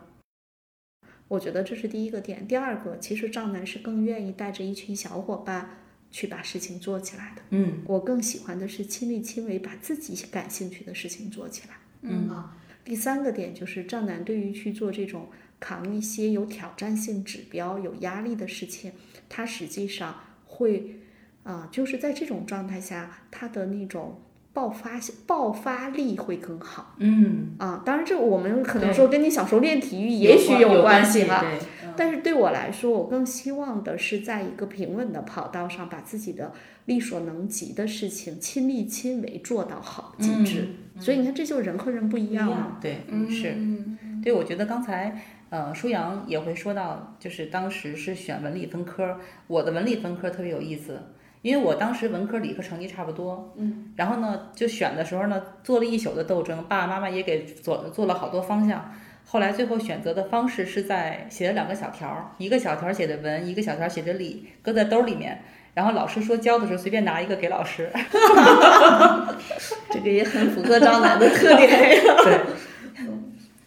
[1.27, 2.47] 我觉得这是第一个点。
[2.47, 5.71] 第二个，其实赵楠是更愿意带着一群小伙伴
[6.09, 7.41] 去把事情做起来的。
[7.49, 11.75] 嗯我更喜欢的是亲力亲为，把自己感兴趣的事情做起来。
[12.03, 15.27] 嗯啊，第三个点就是赵楠对于去做这种
[15.59, 18.93] 扛一些有挑战性指标、有压力的事情，
[19.27, 20.95] 他实际上会
[21.43, 24.19] 啊、就是在这种状态下，他的那种
[24.54, 27.82] 爆发性爆发力会更好嗯，啊。
[27.86, 31.39] 当然，这我们可能说跟你小时候练体育也许有关系哈。
[31.41, 36.54] 对，嗯但是对我来说，我更希望的是在一个平稳的跑道上，把自己的
[36.86, 40.67] 力所能及的事情亲力亲为做到好极致。
[40.97, 42.54] 所以你看，这就是人和人不一样嘛。
[42.54, 42.99] 样，对，
[43.30, 43.54] 是。
[43.58, 51.02] 嗯对，我觉得刚才呃，舒阳也会说到，就是当时是选文理分科，我的文理分科特别有意思，
[51.41, 58.91] 因为我当时文科理科成绩差不多，嗯，然后呢，就选的时候呢，做了一宿的斗争，爸爸妈妈也给做做了好多方向。
[59.25, 65.41] 后来最后选择的方式是在写了两个小条儿，一个小条儿写的文，一个小条儿写的理，搁在兜里面。
[65.75, 67.89] 然后老师说教的时候随便拿一个给老师。
[69.91, 72.15] 这个也很符合张楠的特点呀。
[72.25, 72.39] 对，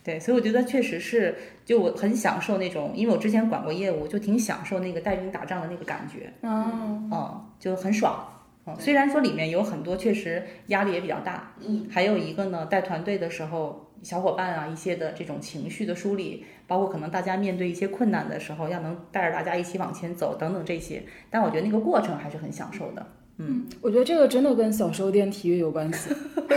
[0.04, 8.28] 对，所以我觉得确实是，就我很享受那种，因为我之前管过业务，就挺享受那个带兵打仗的那个感觉，哦嗯，就很爽。
[8.66, 21.02] 嗯，虽然说里面有很多确实压力也比较大，嗯，还有一个呢，带团队的时候小伙伴啊一些的这种情绪的梳理，包括可能大家面对一些困难的时候，要能带着大家一起往前走等等这些。
[21.30, 23.06] 但我觉得那个过程还是很享受的。
[23.44, 26.10] 嗯，我觉得这个真的跟小时候练体育有关系。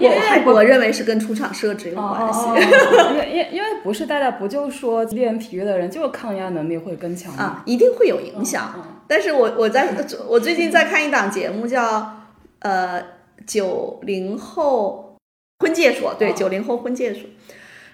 [0.00, 2.46] 我还我认为是跟出厂设置有关系。
[2.48, 8.72] 因为因因为不是大家不就说练体育的人就是抗压能力会更强啊，一定会有影响。
[9.08, 9.88] 但是我我在
[10.28, 12.24] 我最近在看一档节目叫
[12.60, 13.02] 呃
[13.46, 15.16] 九零后
[15.58, 17.22] 婚介所，对九零后婚介所，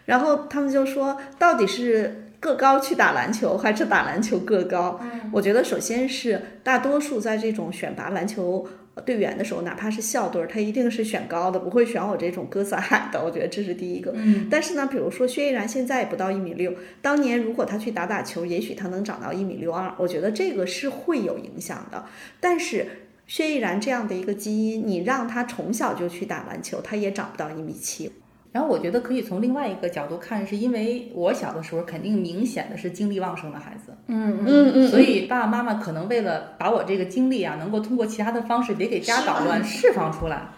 [0.05, 2.27] 然后他们就说到底是。
[2.41, 4.99] 个高去打篮球还是打篮球个高？
[5.31, 8.67] 我觉得首先是大多数在这种选拔篮球
[9.05, 13.23] 队员的时候，哪怕是校队，他一定是选高的，不会选我这种个子矮的。
[13.23, 14.15] 我觉得这是第一个。
[14.51, 19.95] 但是呢，比如说薛逸然现在也不到一米六，当年如果他去打打球，也许他能长到一米六二。
[19.99, 22.07] 我觉得这个是会有影响的。
[22.41, 22.87] 但是
[23.27, 28.11] 薛逸然这样的一个基因，你让他从小就去打篮球，他也长不到一米七。
[28.53, 40.49] 然后我觉得可以从另外一个角度看，是因为我小的时候肯定明显的是精力旺盛的孩子，嗯嗯嗯，所以爸爸妈妈可能为了把我这个精力啊，能够通过其他的方式别给家捣乱，释放出来，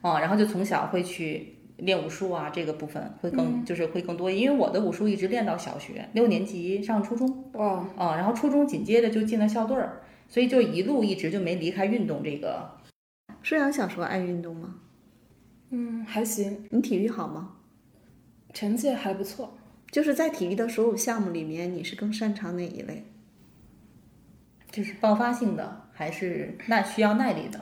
[0.00, 12.70] 啊，然后就从小会去练武术啊，这个部分会更就是会更多，因为我的武术一直练到小学六年级上初中，哦，啊，然后初中紧接着就进了校队儿，所以就一路一直就没离开运动这个。
[13.42, 14.76] 舒阳小时候爱运动吗？
[15.76, 16.66] 嗯，还行。
[16.70, 17.50] 你体育好吗？
[18.52, 19.56] 成绩还不错。
[19.90, 23.04] 就是在体育的所有项目里面，你是更擅长哪一类？
[24.70, 27.60] 就是爆发性的，还是那需要耐力的？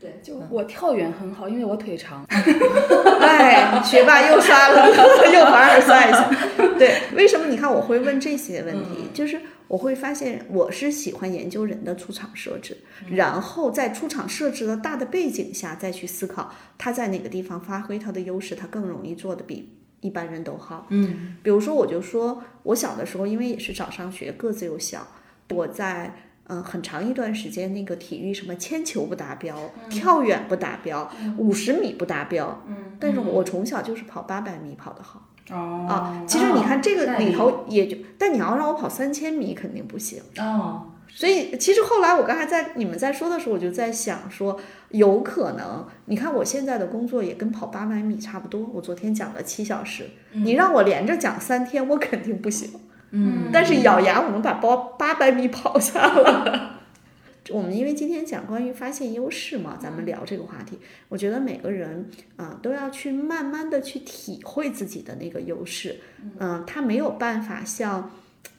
[0.00, 2.26] 对，就我跳远很好，因为我腿长。
[3.22, 4.88] 哎，学霸又刷了，
[5.32, 6.28] 又凡尔赛一下。
[6.76, 7.46] 对，为什么？
[7.46, 9.40] 你看我会问这些问题，就是。
[9.66, 12.76] 我会发现，我是喜欢研究人的出场设置，
[13.10, 20.86] 然后在出场设置的大的背景下，再去思考他在哪个地方发挥他的优势，他更容易做的比一般人都好。
[20.90, 25.06] 嗯，比如说，我就说我小的时候，因为也是早上学，个子又小，
[25.48, 26.14] 我在
[26.46, 35.30] 嗯很长一段时间，那个体育什么铅球不达标，跳远不达标，五十米不达标，嗯，但是我从小就是跑八百米跑得好。
[35.50, 40.90] 哦啊，其实你看这个里头也就，但你要让我跑三千米肯定不行哦。
[41.06, 48.68] 所以其实后来我刚才在你们在说的时候，我就在想说，有可能你看我现在的工作也跟跑八百米差不多。
[48.72, 52.70] 我昨天讲了七小时，你让我连着讲三天，我肯定不行。
[53.10, 56.73] 嗯，但是咬牙我们把包八百米跑下了。
[57.50, 60.78] 我们因为今天讲关于发现优势嘛，咱们聊这个话题。
[61.10, 66.00] 我觉得每个人啊都要去慢慢的去体会自己的那个优势。
[66.38, 68.10] 嗯，他没有办法像，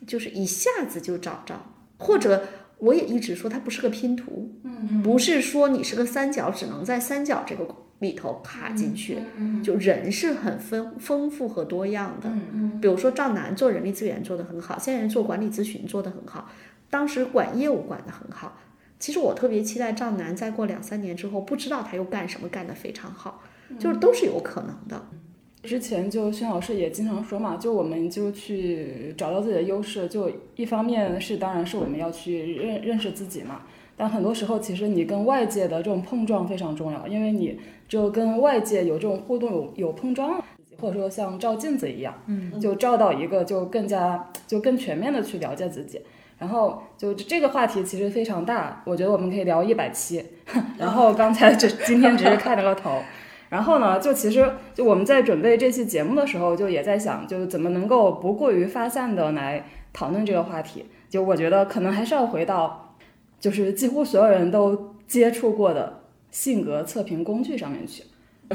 [0.06, 1.60] 就是一下子就找着。
[1.98, 4.54] 或者我也一直说，它不是个拼图。
[4.64, 7.68] 嗯不是说你是个三角，只能在三角这个
[8.00, 9.18] 里头卡进去。
[9.38, 12.30] 嗯就人是很丰丰富和多样的。
[12.30, 16.52] 嗯比如说赵楠做人力资源做得很好，现在做管理咨询做得很好，
[16.92, 18.60] 当时管业务管得很好。
[19.00, 23.42] 其实我特别期待赵楠再过两三年之后，不知道他又干什么干得非常好，
[23.78, 25.06] 就是都是有可能的。
[25.64, 33.64] 之前就薛老师也经常说嘛，就我们就去找到自己的优势，就一方面是当然是我们要去认认识自己嘛，
[33.98, 40.40] 但很多时候其实你跟外界的这种碰撞非常重要，因为你只有跟外界有这种互动有有碰撞，
[40.80, 46.00] 或者说像照镜子一样，嗯，就照到一个就更加就更全面的去了解自己。
[46.38, 50.24] 然后就这个话题其实非常大，我觉得我们可以聊一百期。
[50.78, 53.02] 然后刚才只今天只是开了个头，
[53.50, 60.86] 然后呢，就其实就我们在准备这期节目的时候，就也在想，就怎么能够不过于发散的来讨论这个话题。
[61.10, 62.96] 就我觉得可能还是要回到，
[63.40, 68.04] 就是几乎所有人都接触过的性格测评工具上面去。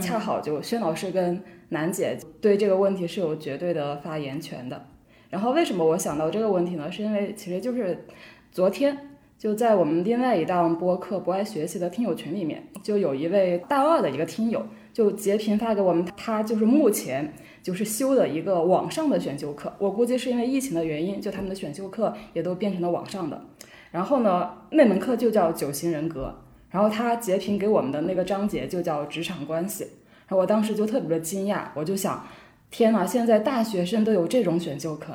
[0.00, 4.84] 恰好就薛老师跟楠姐对这个问题是有绝对的发言权的。
[5.30, 6.90] 然后为什么我想到这个问题呢？
[6.90, 8.04] 是因为其实就是
[8.50, 8.98] 昨天
[9.38, 19.72] 就在我们另外一档播客《不爱学习》的听友群里面，就有一位大二的一个听友就截屏发给我们，他就是目前就是修的一个网上的选修课。
[19.78, 23.40] 我估计是因为疫情的原因，就他们的选修课也都变成了网上的。
[23.92, 26.34] 然后呢，那门课就叫九型人格，
[26.70, 29.84] 然后他截屏给我们的那个章节就叫职场关系。
[30.26, 32.26] 然后我当时就特别的惊讶，我就想。
[32.70, 35.12] 天呐，现在大学生都有这种选修课。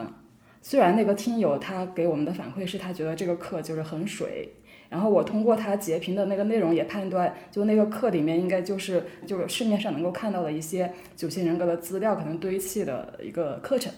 [0.62, 4.50] 虽然那个听友他给我们的反馈是他觉得这个课就是很水，
[4.90, 13.94] 然后我通过他截屏的那个内容也判断，就那个课里面应该就是就是市面上能够看到的一些九型人格的资料可能堆砌的一个课程。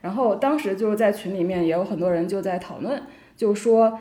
[0.00, 3.02] 然后当时就是在群里面也有很多人就在讨论，
[3.36, 3.98] 就说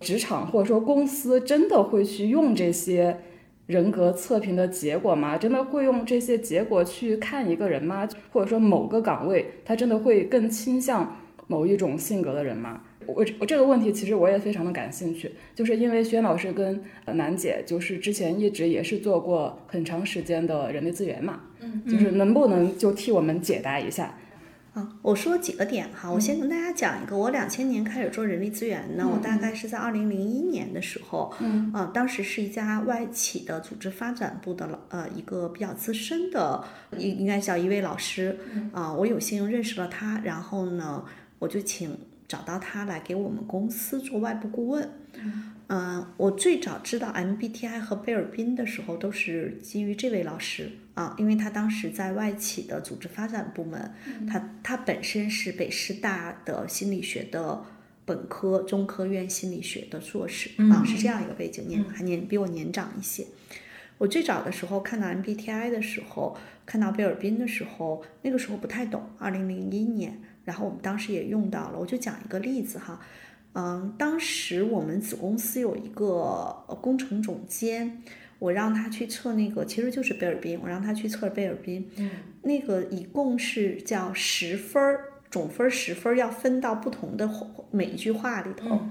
[0.00, 3.20] 职场或者说公司真的会去用这些
[3.66, 5.38] 人格测评的结果吗？
[5.38, 8.08] 真的会用这些结果去看一个人吗？
[8.30, 12.82] 或者说某个岗位，他真的会更倾向某一种性格的人吗？
[13.06, 24.18] 我我这个问题其实我也非常的感兴趣，就是因为轩老师跟楠姐就是之前一直也是做过很长时间的人力资源嘛，嗯，就是能不能就替我们解答一下？
[24.74, 36.64] 啊，我说几个点哈，我先跟大家讲一个，我两千年开始做人力资源呢，我大概是在二零零一年的时候，嗯，啊，当时是一家外企的组织发展部的老呃一个比较资深的，
[36.98, 38.38] 应应该叫一位老师，
[38.72, 41.04] 啊，我有幸认识了他，然后呢，
[41.38, 41.96] 我就请。
[42.26, 44.90] 找到他来给我们公司做外部顾问。
[45.68, 53.92] 嗯，我最早知道 MBTI 和贝尔宾的时候，都是基于这位老师啊，因为他当时在外企的组织发展部门，
[54.28, 57.64] 他他本身是北师大的心理学的
[58.04, 63.26] 本科、中科院心理学的硕士啊，是这样一个背景，年还年比我年长一些。
[63.98, 66.36] 我最早的时候看到 MBTI 的时候，
[66.66, 70.20] 看到贝尔宾的时候，那个时候不太懂，二零零一年。
[70.44, 73.00] 然后我们当时也用到了，我就讲一个例子哈，
[73.54, 78.02] 嗯，当时我们子公司有一个工程总监，
[78.44, 82.10] 我让他去测那个，其实就是贝尔宾，我让他去测贝尔宾，嗯，
[82.42, 87.28] 那个一共是叫十分儿，总分十分要分到不同的
[87.70, 88.86] 每一句话里头，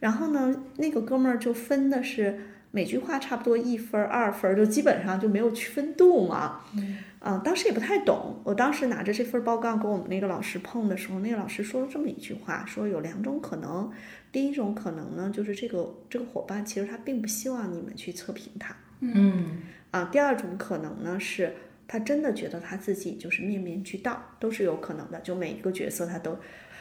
[0.00, 2.38] 然后呢，那个哥们儿就分的是。
[2.74, 6.62] 每句话差不多一分二分，就基本上就没有区分度嘛。
[6.76, 6.96] 嗯，
[7.42, 8.38] 当时也不太懂。
[8.44, 13.90] 我当时拿着这份报告跟我们那个老师碰的时候，那个老师说了这么一句话，说有两种可能。
[14.30, 18.76] 第一种可能呢，就是这个这个伙伴其实他并不希望你们去测评他。
[19.00, 19.62] 嗯。
[19.90, 21.54] 啊，第二种可能呢，是
[21.86, 25.20] 他真的觉得他自己就是面面俱到，都是有可能的。
[25.20, 26.36] 就每一个角色他都。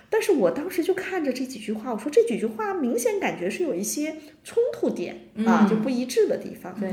[0.09, 5.15] 但是我当时就看着这几句话，我说这几句话明显感觉是有一些冲突点
[5.45, 6.79] 啊，就不一致的地方。
[6.79, 6.91] 对，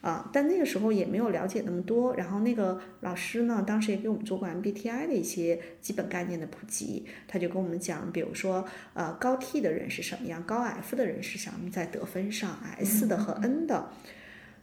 [0.00, 2.14] 啊，但那个时候也没有了解那么多。
[2.14, 13.90] 然后那个老师呢，当时也给我们做过 MBTI 的一些基本概念的普及，他就跟我们讲，比如说，呃，高 T 的人是什么样，高 F 的人是什么，在得分上，S 的和 N 的，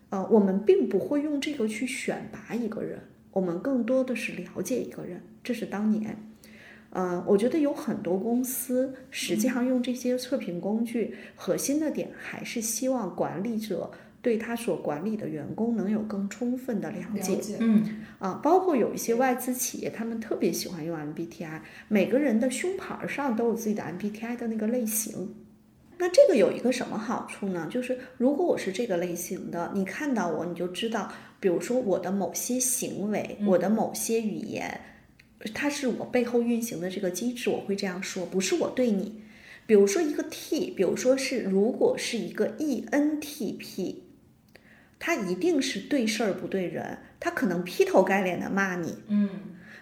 [0.09, 2.99] 呃，我们并不会用这个去选拔一个人，
[3.31, 6.17] 我们更多的是了解一个人，这是当年。
[6.89, 13.91] 呃，我觉得有很多公司实际上用这些测评工具，核心的点还是希望管理者
[14.21, 17.39] 对他所管理的员工能有更充分的了解。
[17.59, 25.35] 嗯，啊，包括有一些外资企业，他们特别喜欢用 MBTI，每个人的胸牌上都有自己的 MBTI 的那个类型。
[25.99, 27.67] 那这个有一个什么好处呢？
[27.71, 34.81] 就是如果我是这个类型的，你看到我，你就知道，比如说我的某些行为，我的某些语言。
[35.53, 39.21] 它是我背后运行的这个机制，我会这样说，不是我对你。
[39.67, 43.95] 比如说一个 T，比如说是如果是一个 ENTP，
[44.99, 48.97] 他一定是对事儿不对人，他可能劈头盖脸的骂你。
[49.07, 49.29] 嗯。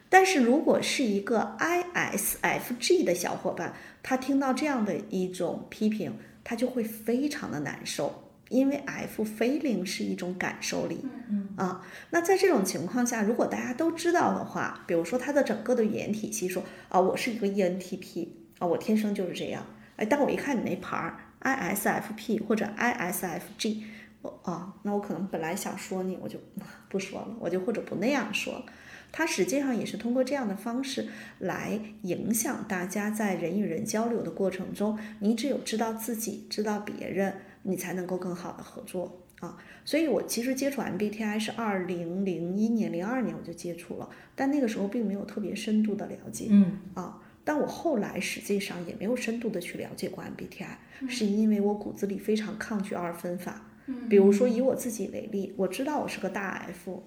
[0.09, 8.21] 但是如果是一个 ISFG 的小伙伴，他听到这样的一种批评，他就会非常的难受。
[8.49, 18.27] 因为 F feeling 是一种感受力，嗯啊，那在这种情况下，如果大家都知道的话，比如说他的整个的语言体系说啊，我是一个 ENTP
[18.59, 23.81] 啊，我天生就是这样，哎，但我一看你那牌儿 ISFP 或者 ISFG，
[24.25, 26.39] 我啊，那我可能本来想说你，我就
[26.89, 28.63] 不说了，我就或者不那样说，
[29.11, 31.07] 他实际上也是通过这样的方式
[31.39, 37.33] 来影响大家在人与人交流的过程中，你只有知道自己，知道别人。
[37.67, 39.57] 你才能够更好的合作啊！
[39.83, 53.65] 所以我其实接触 MBTI 是二零零一年、零二年我就接触了，但那个时候并没有特别深度的了解，嗯啊，但我后来实际上也没有深度的去了解过 MBTI，是因为我骨子里非常抗拒二分法。
[54.09, 57.03] 比如说以我自己为例，我知道我是个大 F，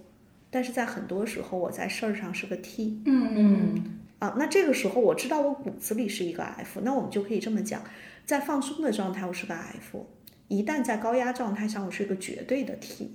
[0.51, 3.03] 但是在很多时候我在事儿上是个 T。
[3.05, 7.83] 嗯嗯啊，那这个时候我知道我骨子里是一个 F，那我们就可以这么讲，
[8.27, 10.07] 在放松的状态我是个 F。
[10.49, 13.13] 一旦在高压状态下，我是一个绝对的 T，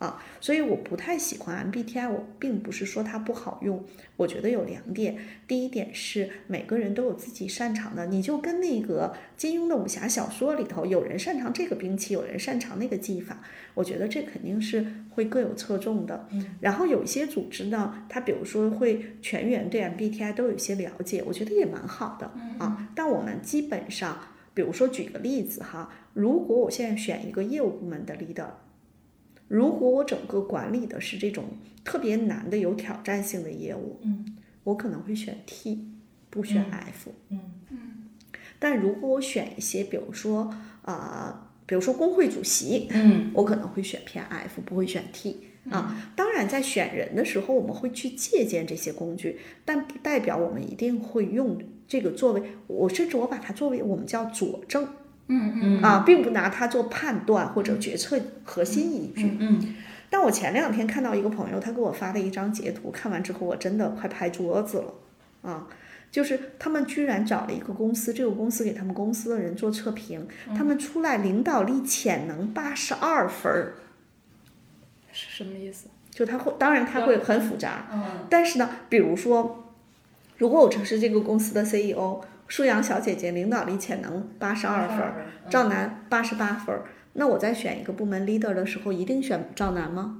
[0.00, 2.10] 啊，所以我不太喜欢 MBTI。
[2.10, 3.84] 我并不是说它不好用，
[4.16, 5.14] 我觉得有两点。
[5.46, 13.42] 第一点是每个人都有自己擅长的，你就跟那个金庸的武侠小说里头，有人擅长这个兵器，有人擅长那个技法，
[13.74, 16.26] 我觉得这肯定是会各有侧重的。
[16.62, 22.26] 然后有一些组织呢，它比如说会全员对 MBTI 都有一些了解，我觉得也蛮好的
[22.58, 22.88] 啊。
[22.94, 24.18] 但我们基本上。
[24.52, 28.48] 比如说，举个例子哈，如果我现在选一个业务部门的 leader，
[29.50, 31.44] 如果我整个管理的是这种
[31.84, 35.88] 特别难的、有挑战性的业务，嗯，我可能会选 T，
[36.30, 37.40] 不选 F，嗯
[37.70, 37.78] 嗯。
[38.60, 41.48] 但如果我选一些，比如说啊。
[41.66, 45.36] 比如说工会主席，嗯，我可能会选偏 F，不会选 T
[45.70, 46.12] 啊。
[46.16, 54.88] 当然，在选人的时候，我们会去借鉴这些工具，但不代表我们一定会用这个作为，我甚至我把它作为我们叫佐证，
[55.30, 59.36] 嗯嗯啊，并不拿它做判断或者决策核心依据。
[59.38, 59.74] 嗯
[60.12, 64.94] 但我前两天看到一个朋友，他给我发了一张截图，看完之后我真的快拍桌子了
[65.42, 65.68] 啊！
[66.10, 70.26] 就是他们居然找了一个公司，这个公司给他们公司的人做测评，
[70.56, 73.74] 他们出来领导力潜能八十二分儿，
[75.12, 75.86] 是什么意思？
[76.10, 79.70] 就他会，当然他会很复杂，嗯但是呢，比如说，
[80.38, 82.20] 如果我是这个公司的 CEO，
[82.50, 86.82] 舒阳小姐姐领导力潜能八十二分儿，赵楠八十八分儿，
[87.12, 90.16] 那我在选一个部门 leader 的时候，一定选赵楠吗？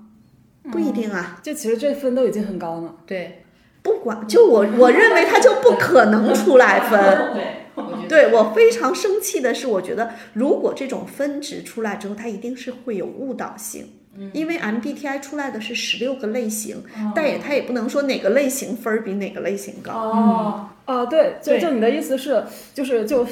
[0.71, 1.41] 不一定啊。
[1.43, 2.95] 就其实这分都已经很高了。
[3.05, 3.43] 对，
[3.83, 7.35] 不管，就我我认为他就不可能出来分。
[8.07, 13.89] 对，对我非常生气的是，我觉得如果这种分值出来之后，它一定是会有误导性。
[14.33, 16.83] 因为 MBTI 出来的是十六个类型，
[17.15, 19.93] 但也它也不能说哪个类型分儿比哪个类型高。
[19.93, 22.43] 哦哦，对，就就你的意思是，
[22.75, 23.25] 就是就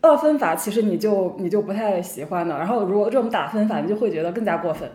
[0.00, 4.90] 二分法，其实你就你就不太喜欢的，然后如果这种打分法，你就会觉得更加过分。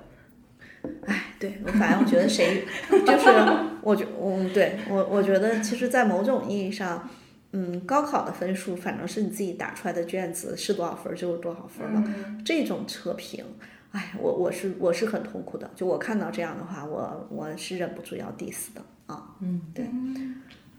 [1.05, 2.63] 哎，对我反正我觉得谁
[3.05, 3.29] 就是
[3.83, 7.07] 我觉嗯，对我我觉得其实，在某种意义上，
[7.51, 12.03] 嗯，高考的分数反正是你自己打出来的卷子是多少分儿就是多少分儿了。
[12.43, 13.45] 这种测评，
[13.91, 15.69] 哎，我我是我是很痛苦的。
[15.75, 19.35] 就我看到这样的话，我我是忍不住要 diss 的啊。
[19.39, 19.85] 嗯，对。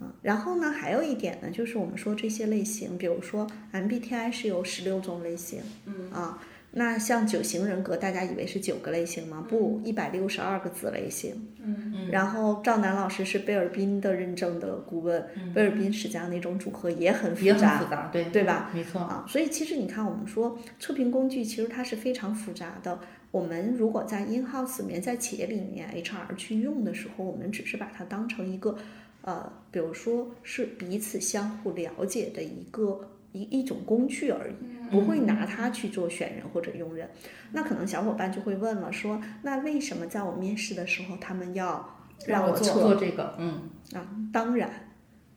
[0.03, 6.39] 嗯，然后呢，还有一点呢，就是我们说这些类型，比如说 MBTI 是有十六种类型，嗯啊，
[6.73, 9.45] 那像九型人格，大家以为是九个类型吗？
[9.49, 11.49] 不，一百六十二个子类型。
[11.65, 15.25] 嗯然后赵楠老师是贝尔宾的认证的顾问，
[15.55, 18.71] 贝尔宾实际上那种组合也很复也杂，很复杂，对对吧？
[18.75, 22.99] 没错，啊，所以其实你看，我们说测评工具其实它是非常复杂的。
[23.31, 28.77] 我们如果在 in house 里面，在企业里面 HR 去用的时候，我们只是把它当成一个，
[29.23, 34.55] 呃，比如说是彼此相互了解的一个一一种工具而已，
[34.91, 37.09] 不会拿它去做选人或者用人。
[37.53, 44.71] 那可能小伙伴就会问了，说那为什么在我面试的时候他们要让我测做这个，嗯啊，当然，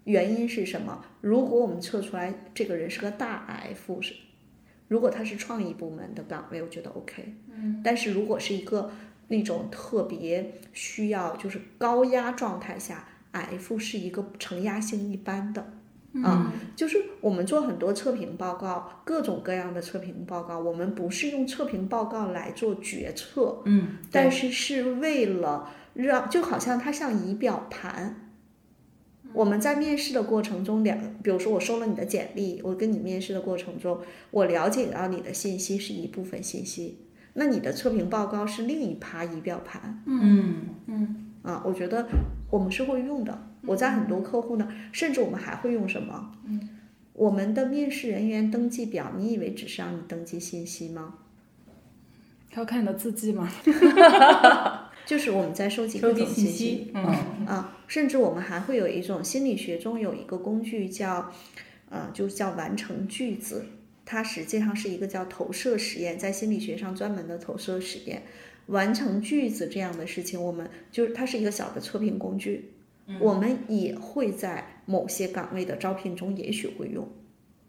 [0.04, 1.04] 原因是什么？
[1.22, 4.14] 如果我们测出来这个人是个大 F，是
[4.88, 7.36] 如果他是创意部门的岗位，我觉得 OK。
[7.52, 8.92] 嗯，但是如果是一个
[9.30, 13.08] 那种特别需要就是高压状态下
[13.42, 15.74] ，F 是一个承压性一般的。
[16.24, 28.32] 啊，就是我们做很多测评报告，各种各样的测评报告，我们不是用测评报告来做决策，嗯，但是是为了让，就好像它像仪表盘。
[29.34, 34.00] 我们在面试的过程中，两，比如说我收了你的简历，我跟你面试的过程中，
[34.32, 37.00] 我了解到你的信息是一部分信息，
[37.34, 40.02] 那你的测评报告是另一趴仪表盘。
[40.06, 42.08] 嗯啊，我觉得
[42.50, 43.48] 我们是会用的。
[43.62, 46.34] 我在很多客户呢，甚至我们还会用什么？
[46.46, 46.70] 嗯，
[47.14, 51.16] 我们的面试人员登记表，你以为只是让你登记信息吗？
[52.52, 53.52] 他要看你的字迹吗？
[55.06, 61.32] 就是我们在收集各种信信息，嗯啊，甚至我们还会有一种心理学中有一个工具叫，
[61.90, 63.66] 呃，就叫完成句子。
[64.04, 68.24] 它实际上是一个叫投射实验，在心理学上专门的投射实验。
[68.68, 72.72] 完成句子这样的事情，我们就是它是一个小的测评工具，
[73.20, 77.08] 我们也会在某些岗位的招聘中也许会用。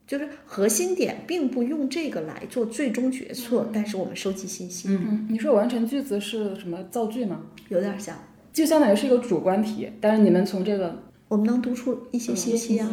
[0.06, 7.42] 就是核心点并不用这个来做最终决策，但是我们收集信息，嗯，你说完成句子是什么造句吗？
[7.70, 8.16] 有点像，
[8.52, 12.88] 就相当于是一个主观题，但是你们从这个我们能读出一些信息啊。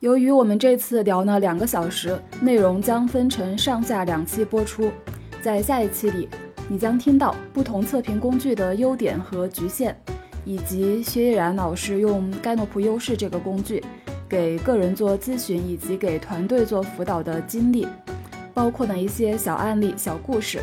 [0.00, 4.92] 由于我们这次聊了两个小时，内容将分成上下两期播出。
[5.46, 6.28] 在下一期里，
[6.68, 9.94] 你将听到不同测评工具的优点和局限，
[10.44, 13.80] 以及薛毅然老师用盖诺普优势这个工具
[14.28, 17.86] 给个人做咨询以及给团队做辅导的经历，
[18.52, 20.58] 包括的一些小案例、小故事。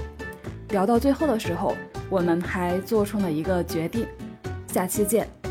[0.72, 1.78] 聊到最后的时候，
[2.10, 4.06] 我们还做出了一个决定。
[4.68, 5.43] 下期见。